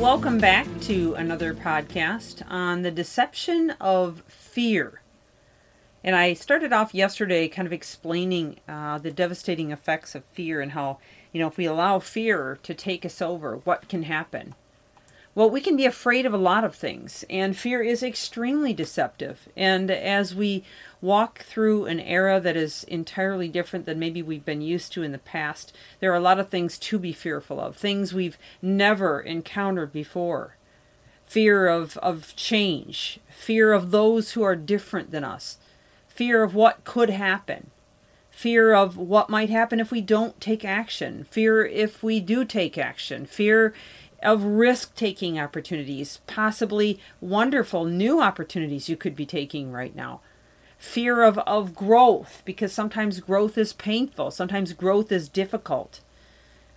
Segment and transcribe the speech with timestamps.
[0.00, 5.00] Welcome back to another podcast on the deception of fear.
[6.04, 10.72] And I started off yesterday kind of explaining uh, the devastating effects of fear and
[10.72, 10.98] how,
[11.32, 14.54] you know, if we allow fear to take us over, what can happen.
[15.36, 19.50] Well, we can be afraid of a lot of things, and fear is extremely deceptive.
[19.54, 20.64] And as we
[21.02, 25.12] walk through an era that is entirely different than maybe we've been used to in
[25.12, 29.20] the past, there are a lot of things to be fearful of, things we've never
[29.20, 30.56] encountered before.
[31.26, 35.58] Fear of, of change, fear of those who are different than us,
[36.08, 37.70] fear of what could happen,
[38.30, 42.78] fear of what might happen if we don't take action, fear if we do take
[42.78, 43.74] action, fear
[44.22, 50.20] of risk taking opportunities, possibly wonderful new opportunities you could be taking right now.
[50.78, 56.00] Fear of, of growth, because sometimes growth is painful, sometimes growth is difficult.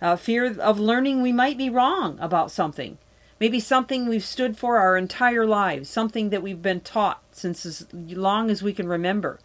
[0.00, 2.98] Uh, fear of learning we might be wrong about something.
[3.38, 7.86] Maybe something we've stood for our entire lives, something that we've been taught since as
[7.92, 9.38] long as we can remember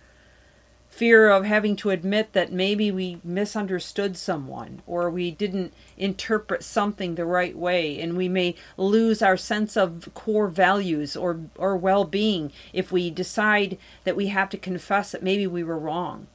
[0.96, 7.16] fear of having to admit that maybe we misunderstood someone or we didn't interpret something
[7.16, 12.50] the right way and we may lose our sense of core values or or well-being
[12.72, 16.28] if we decide that we have to confess that maybe we were wrong.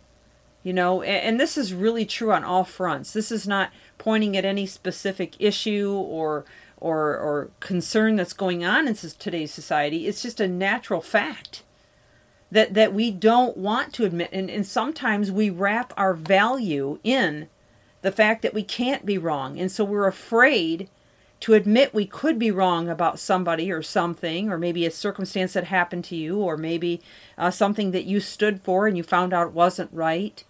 [0.63, 3.15] You know and, and this is really true on all fronts.
[3.15, 6.45] This is not pointing at any specific issue or
[6.77, 10.07] or or concern that's going on in today's society.
[10.07, 11.63] It's just a natural fact
[12.51, 14.31] that that we don't want to admit.
[14.33, 17.49] And, and sometimes we wrap our value in
[18.03, 19.59] the fact that we can't be wrong.
[19.59, 20.89] And so we're afraid
[21.41, 25.65] to admit we could be wrong about somebody or something or maybe a circumstance that
[25.65, 27.01] happened to you or maybe
[27.39, 30.45] uh, something that you stood for and you found out wasn't right.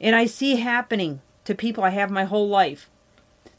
[0.00, 2.88] And i see happening to people i have my whole life.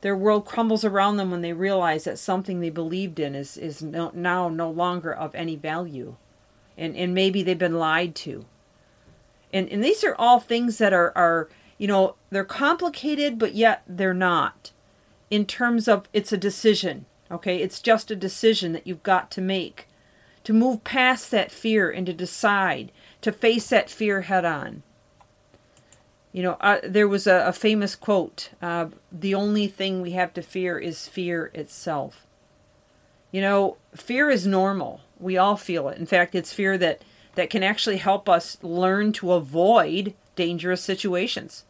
[0.01, 3.81] Their world crumbles around them when they realize that something they believed in is, is
[3.81, 6.15] no, now no longer of any value
[6.77, 8.45] and, and maybe they've been lied to.
[9.51, 13.83] And, and these are all things that are, are, you know, they're complicated, but yet
[13.87, 14.71] they're not
[15.29, 17.05] in terms of it's a decision.
[17.29, 17.57] Okay.
[17.57, 19.87] It's just a decision that you've got to make
[20.43, 24.83] to move past that fear and to decide to face that fear head on.
[26.31, 30.33] You know, uh, there was a, a famous quote uh, The only thing we have
[30.35, 32.26] to fear is fear itself.
[33.37, 35.01] You know, fear is normal.
[35.19, 35.99] We all feel it.
[35.99, 37.03] In fact, it's fear that
[37.35, 41.63] that can actually help us learn to avoid dangerous situations.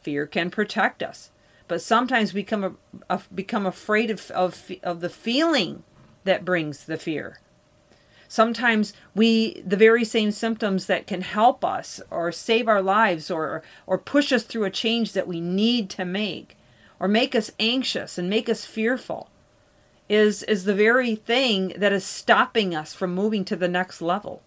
[0.00, 1.30] Fear can protect us,
[1.68, 2.78] but sometimes we become
[3.34, 5.82] become afraid of, of of the feeling
[6.24, 7.38] that brings the fear.
[8.26, 13.62] Sometimes we the very same symptoms that can help us or save our lives or
[13.86, 16.56] or push us through a change that we need to make
[16.98, 19.29] or make us anxious and make us fearful
[20.10, 24.42] is is the very thing that is stopping us from moving to the next level.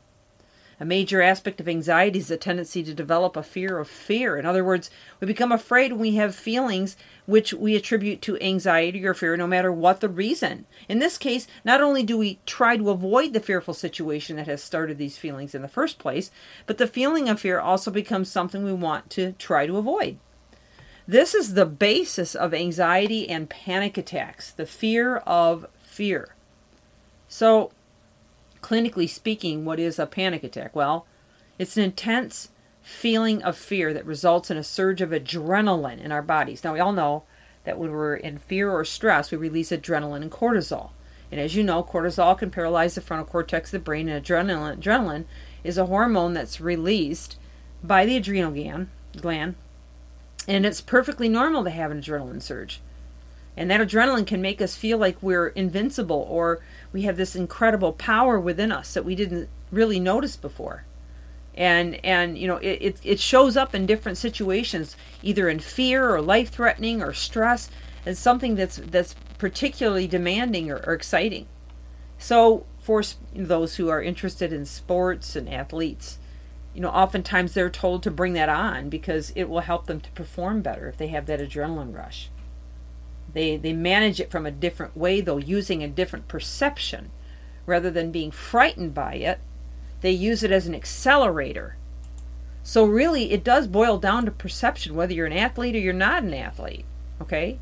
[0.78, 4.36] A major aspect of anxiety is the tendency to develop a fear of fear.
[4.36, 4.90] In other words,
[5.22, 9.48] we become afraid when we have feelings which we attribute to anxiety or fear, no
[9.48, 10.66] matter what the reason.
[10.90, 14.62] In this case, not only do we try to avoid the fearful situation that has
[14.62, 16.30] started these feelings in the first place,
[16.66, 20.18] but the feeling of fear also becomes something we want to try to avoid.
[21.08, 26.30] This is the basis of anxiety and panic attacks, the fear of fear.
[27.28, 27.72] So,
[28.62, 30.74] clinically speaking, what is a panic attack?
[30.74, 31.06] Well,
[31.60, 32.50] it's an intense
[32.82, 36.64] feeling of fear that results in a surge of adrenaline in our bodies.
[36.64, 37.24] Now, we all know
[37.66, 40.92] that when we're in fear or stress, we release adrenaline and cortisol.
[41.32, 44.78] And as you know, cortisol can paralyze the frontal cortex of the brain, and adrenaline,
[44.78, 45.26] adrenaline
[45.66, 47.38] is a hormone that's released
[47.84, 48.90] by the adrenal gland,
[49.20, 49.56] gland
[50.48, 52.82] and it's perfectly normal to have an adrenaline surge.
[53.56, 56.62] And that adrenaline can make us feel like we're invincible or
[56.92, 60.86] we have this incredible power within us that we didn't really notice before.
[61.56, 66.10] And and you know it, it, it shows up in different situations, either in fear
[66.10, 67.70] or life threatening or stress,
[68.08, 71.46] as something that's that's particularly demanding or, or exciting.
[72.18, 73.04] So for
[73.36, 76.18] those who are interested in sports and athletes,
[76.74, 80.12] you know, oftentimes they're told to bring that on because it will help them to
[80.12, 82.30] perform better if they have that adrenaline rush.
[83.34, 87.12] They they manage it from a different way though, using a different perception
[87.66, 89.40] rather than being frightened by it,
[90.02, 91.78] they use it as an accelerator.
[92.62, 96.24] So, really, it does boil down to perception, whether you're an athlete or you're not
[96.24, 96.86] an athlete.
[97.22, 97.60] Okay?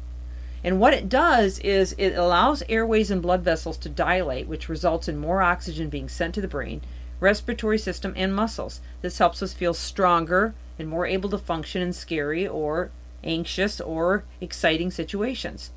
[0.63, 5.07] And what it does is it allows airways and blood vessels to dilate, which results
[5.07, 6.81] in more oxygen being sent to the brain,
[7.21, 8.81] respiratory system, and muscles.
[9.01, 12.91] This helps us feel stronger and more able to function in scary or
[13.23, 15.71] anxious or exciting situations.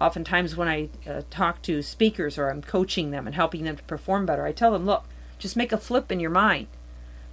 [0.00, 3.82] Oftentimes, when I uh, talk to speakers or I'm coaching them and helping them to
[3.84, 5.04] perform better, I tell them, look,
[5.38, 6.66] just make a flip in your mind.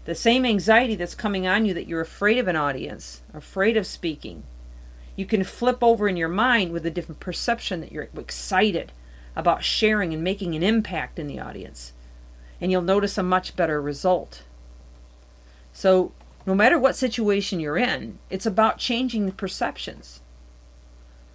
[0.06, 3.86] The same anxiety that's coming on you that you're afraid of an audience, afraid of
[3.86, 4.44] speaking,
[5.16, 8.92] you can flip over in your mind with a different perception that you're excited
[9.36, 11.94] about sharing and making an impact in the audience.
[12.62, 14.44] And you'll notice a much better result.
[15.74, 16.12] So,
[16.46, 20.22] no matter what situation you're in, it's about changing the perceptions.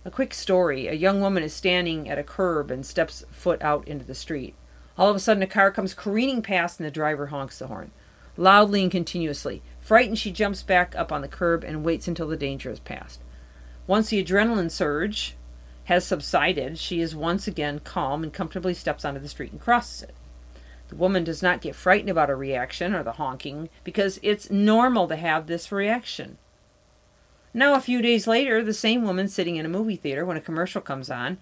[0.05, 3.87] A quick story a young woman is standing at a curb and steps foot out
[3.89, 4.55] into the street.
[4.97, 7.91] All of a sudden, a car comes careening past and the driver honks the horn,
[8.37, 9.63] loudly and continuously.
[9.81, 13.21] Frightened, she jumps back up on the curb and waits until the danger is past.
[13.87, 15.37] Once the adrenaline surge
[15.85, 20.03] has subsided, she is once again calm and comfortably steps onto the street and crosses
[20.03, 20.15] it.
[20.89, 25.09] The woman does not get frightened about a reaction or the honking because it's normal
[25.09, 26.39] to have this reaction.
[27.53, 30.43] Now, a few days later, the same woman sitting in a movie theater when a
[30.43, 31.39] commercial comes on,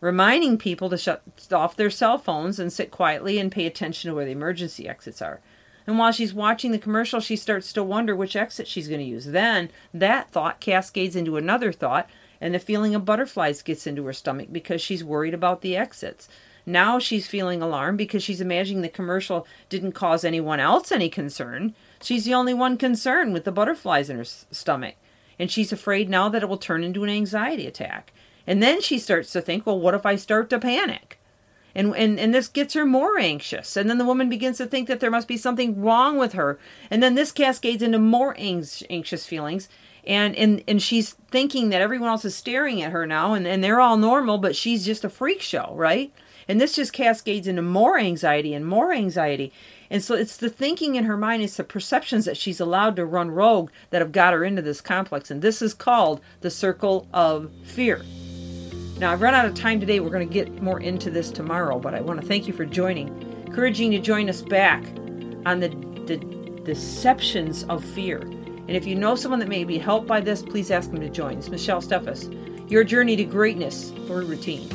[0.00, 4.14] reminding people to shut off their cell phones and sit quietly and pay attention to
[4.14, 5.40] where the emergency exits are.
[5.86, 9.06] And while she's watching the commercial, she starts to wonder which exit she's going to
[9.06, 9.26] use.
[9.26, 12.08] Then that thought cascades into another thought,
[12.40, 16.28] and the feeling of butterflies gets into her stomach because she's worried about the exits.
[16.66, 21.74] Now she's feeling alarmed because she's imagining the commercial didn't cause anyone else any concern.
[22.02, 24.96] She's the only one concerned with the butterflies in her stomach.
[25.38, 28.12] And she's afraid now that it will turn into an anxiety attack.
[28.46, 31.18] And then she starts to think, well, what if I start to panic?
[31.74, 34.88] And, and and this gets her more anxious and then the woman begins to think
[34.88, 36.58] that there must be something wrong with her
[36.90, 39.68] and then this cascades into more anxious feelings
[40.04, 43.62] and and and she's thinking that everyone else is staring at her now and, and
[43.62, 46.12] they're all normal but she's just a freak show right
[46.50, 49.52] and this just cascades into more anxiety and more anxiety
[49.88, 53.04] and so it's the thinking in her mind it's the perceptions that she's allowed to
[53.04, 57.06] run rogue that have got her into this complex and this is called the circle
[57.12, 58.02] of fear
[59.00, 59.98] now, I've run out of time today.
[59.98, 62.66] We're going to get more into this tomorrow, but I want to thank you for
[62.66, 63.08] joining.
[63.46, 64.84] Encouraging you to join us back
[65.46, 65.68] on the,
[66.04, 66.18] the
[66.64, 68.18] deceptions of fear.
[68.18, 71.08] And if you know someone that may be helped by this, please ask them to
[71.08, 71.38] join.
[71.38, 74.68] It's Michelle Steffes, your journey to greatness through routine.